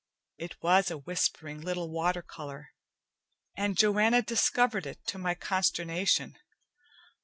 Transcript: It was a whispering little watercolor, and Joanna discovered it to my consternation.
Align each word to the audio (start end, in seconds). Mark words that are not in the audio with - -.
It 0.39 0.63
was 0.63 0.89
a 0.89 0.97
whispering 0.97 1.61
little 1.61 1.91
watercolor, 1.91 2.71
and 3.55 3.77
Joanna 3.77 4.23
discovered 4.23 4.87
it 4.87 5.05
to 5.05 5.19
my 5.19 5.35
consternation. 5.35 6.39